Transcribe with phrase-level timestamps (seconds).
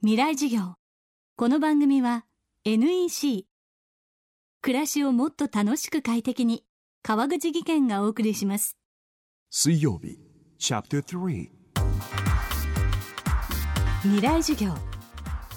[0.00, 0.74] 未来授業。
[1.34, 2.24] この番組は
[2.64, 3.46] NEC
[4.62, 6.62] 暮らしをもっと楽しく快適に。
[7.02, 8.76] 川口義賢がお送りします。
[9.50, 10.20] 水曜日
[10.56, 11.48] チャプター3
[14.02, 14.72] 未来授業。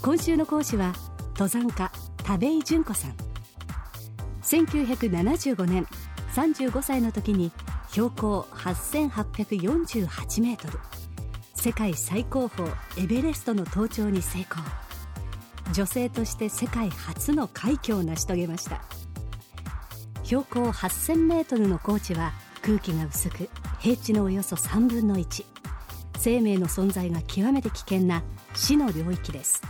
[0.01, 0.93] 今週の講師は
[1.37, 1.91] 登山家
[2.23, 3.15] 田部井純子さん。
[4.41, 5.85] 1975年
[6.33, 7.51] 35歳の時に
[7.91, 10.79] 標高8848メートル
[11.61, 12.67] 世界最高峰
[12.97, 14.63] エベレストの登頂に成功。
[15.73, 18.81] 女性として世界初の快挙を成し遂げました。
[20.23, 22.31] 標高8000メートルの高地は
[22.63, 23.47] 空気が薄く
[23.79, 25.45] 平地のおよそ3分の1
[26.17, 28.23] 生命の存在が極めて危険な
[28.55, 29.61] 死の領域です。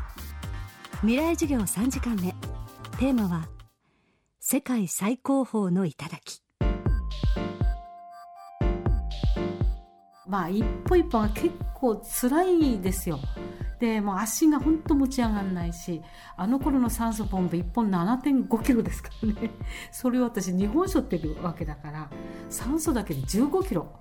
[1.02, 2.34] 未来授業3時間目。
[3.00, 3.50] テーマは
[4.40, 6.42] 世界最高峰の頂。
[10.32, 13.20] まあ一歩一歩が結構辛いですよ。
[13.82, 16.02] でもう足が本当持ち上がらないし
[16.38, 19.52] あの頃の酸素ポンプ1本7.5キロですからね。
[19.92, 22.10] それを私日本背負ってるわけだから
[22.50, 23.92] 酸素だけで15キロ。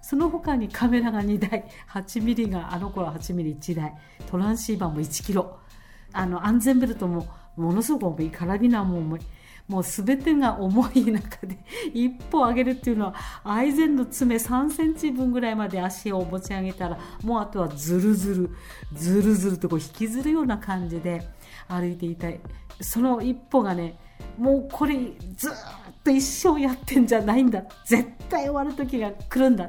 [0.00, 3.92] その他にカメラが2台8ミリがあの頃は8ミリ1台。
[4.26, 5.58] トランシーバーも1キロ。
[6.12, 7.26] あの安全ベルトも
[7.56, 8.30] ものすごく重い。
[8.30, 9.20] カラビナも重い。
[9.70, 11.56] もう全てが重い中で
[11.94, 18.50] 一歩上げるっていうのはアイゼンの爪3センチ分ぐらいまで足を持ち上げたらもうあとはズルズル
[18.92, 21.24] ズルズルとこう引きずるような感じで
[21.68, 22.40] 歩いていたい。
[22.80, 23.96] その一歩がね
[24.36, 24.96] もうこれ
[25.36, 25.52] ずっ
[26.02, 27.62] と一生やってんじゃないんだ。
[27.86, 29.68] 絶対終わる時が来るんだ。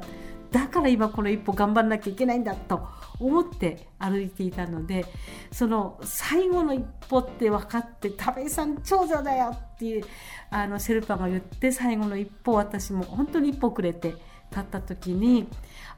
[0.50, 2.88] だから今この一歩頑張んなきゃいけないんだと
[3.26, 5.06] 思って歩いていたので
[5.50, 10.04] その最後の一歩って分かって「田部井さん長女だよ」っていう
[10.50, 14.14] あのセルパが言って最後の一歩私も本当に一歩くれて
[14.50, 15.48] 立った時に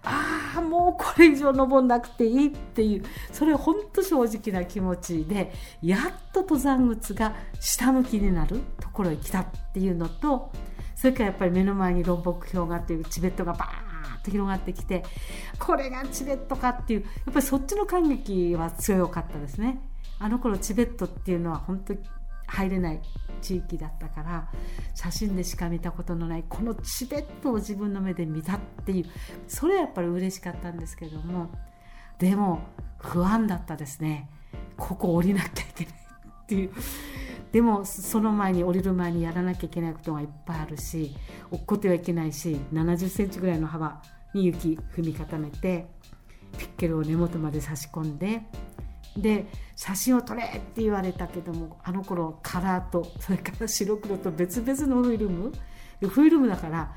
[0.05, 5.53] ああもうこれ以上登んなくていいっていうそれ本当正直な気持ちで
[5.83, 10.53] やっと登山靴が下向きになるところへ来たっていうのと
[10.95, 15.05] それからやっぱり目の前にロンボク氷河っていうチベットがバーンと広がってきて
[15.59, 19.81] これがチベットかっていうやっぱりそっちの感激は強かったですね。
[20.19, 22.01] あの頃チベットっていうのは本当に
[22.47, 23.01] 入れない
[23.41, 24.49] 地域だったから
[24.95, 29.07] 写真でしか見たことのないこのチベットを自分の目で見たっていう
[29.49, 31.51] それはやっぱり嬉しかったんですけども
[32.19, 32.61] でも
[32.99, 34.29] 不安だったですね。
[34.77, 36.73] ここ降りなきゃいけないっていう。
[37.55, 41.15] でもその前に降りる前にやらなきゃいけないことがいっぱいあるし
[41.53, 44.03] 落っこってはいけないし7 0センチぐらいの幅
[44.35, 45.87] に雪踏み固めて
[46.59, 48.43] ピッケルを根元まで差し込んで
[49.17, 55.53] で写真を撮れって言われたけどもあの頃カラーとそれから白黒と別々のフィルム
[56.01, 56.93] フィルムだから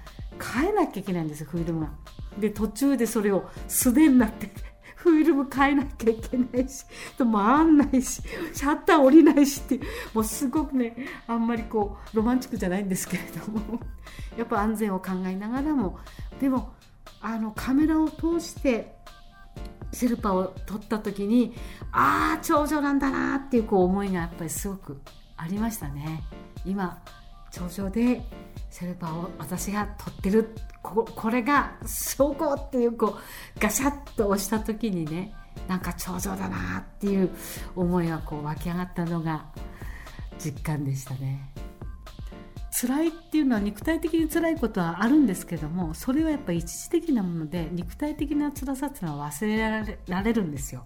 [0.56, 1.91] 変えなきゃいけないんですよフィルムが。
[2.40, 4.50] で途中でそれを素手になって
[4.97, 6.85] フィルム変えなきゃいけないし
[7.18, 8.22] 回んないし
[8.53, 9.80] シャッター降りないしって
[10.13, 10.96] もうすごくね
[11.28, 13.80] あんまりこうロマンチックじゃないんですけれども。
[14.38, 16.00] やっぱ安全を考えながらも。
[16.40, 16.74] でも
[17.22, 18.96] あのカメラを通して
[19.91, 21.56] シェルパを撮った時に
[21.91, 25.02] ああ長女なんだなっていうこう思いがやっぱりすごく
[25.35, 26.24] ありましたね。
[26.66, 27.02] 今
[27.52, 28.24] 頂上で
[28.77, 30.49] シェルパを私が撮ってる
[30.83, 35.33] ここれが証拠っていうこうガシャッと押した時にね
[35.67, 37.31] なんか頂上だなっていう
[37.75, 39.47] 思いがこう湧き上がったのが
[40.37, 41.51] 実感でしたね。
[42.69, 50.85] 辛いっていうのは肉体的に辛いことはあるんですけどもそれはやっぱ一時的なもので肉体的な辛さっていうのは忘れられるんですよ。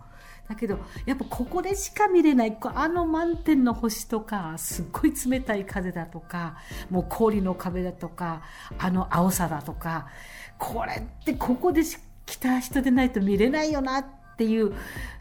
[0.52, 6.58] だけどやっぱここでしか見れないあの満天の星とかすっごい冷たい風だとか
[6.90, 8.42] もう氷の壁だとか
[8.78, 10.08] あの青さだとか
[10.58, 11.82] これってここで
[12.26, 14.06] 来た人でないと見れないよなっ
[14.38, 14.74] ていう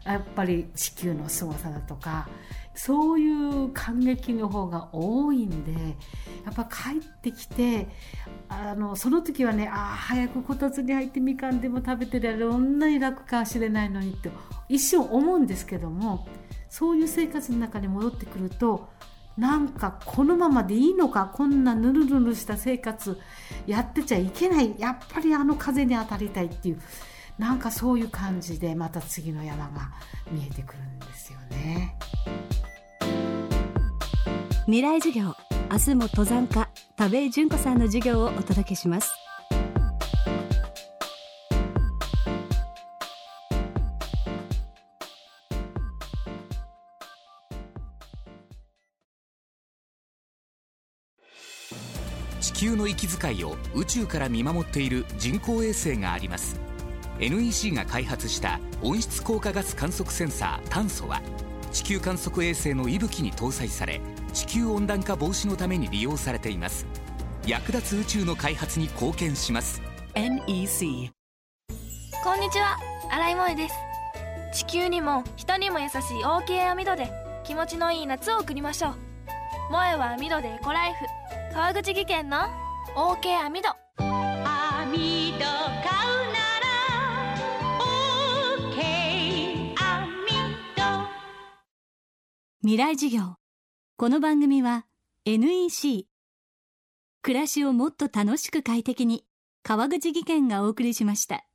[0.03, 2.27] やっぱり地球の凄さだとか
[2.73, 5.71] そういう感激の方が多いんで
[6.45, 7.87] やっぱ帰ってきて
[8.53, 14.29] あのその時はねああ早くこたつに入ってみかんでも食べてりゃどんなに楽かもしれないのにって
[14.67, 16.27] 一瞬思うんですけども
[16.69, 18.89] そういう生活の中に戻ってくると
[19.37, 23.17] なんかこのままでいいのかこんなぬるぬるした生活
[23.67, 26.81] やってちゃいけないやっぱりあの風に当たりたいっていう
[27.39, 29.91] なんかそういう感じでまた次の山が
[30.29, 31.95] 見えてくるんですよね。
[34.65, 35.35] 未来授業
[35.71, 36.70] 明日も登山家
[37.01, 39.11] 田部井純子さんの授業をお届けします。
[52.39, 56.59] 地球の息遣いを宇宙から見守っている人工衛星があります。
[57.17, 61.19] NEC が開発した温室効果ガス観測センサー炭素は
[61.71, 64.01] 地球観測衛星の息吹に搭載され
[64.33, 66.85] 地球温暖化防止のために利用されています。
[67.45, 69.81] 役立つ宇宙の開発に貢献します。
[70.15, 71.11] NEC
[72.23, 72.77] こんにちは。
[73.09, 73.75] 新井萌です。
[74.53, 77.11] 地球にも人にも優しい OK 網戸で
[77.43, 78.93] 気持ちのいい夏を送りましょう。
[79.69, 81.05] 萌えは網戸でエコライフ。
[81.53, 82.37] 川口技研の
[82.95, 83.69] OK 網戸。
[83.97, 85.47] 網戸買う
[86.31, 86.67] なら
[88.69, 90.27] OK 網
[90.75, 90.81] 戸。
[92.61, 93.40] 未来授業
[94.01, 94.87] この番組は
[95.27, 96.07] NEC
[97.21, 99.25] 暮らしをもっと楽しく快適に
[99.61, 101.45] 川口技研がお送りしました。